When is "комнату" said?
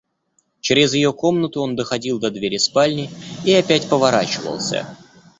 1.13-1.61